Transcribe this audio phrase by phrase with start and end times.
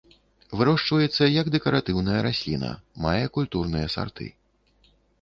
[0.61, 2.73] Вырошчваецца як дэкаратыўная расліна,
[3.07, 4.25] мае культурныя сарты.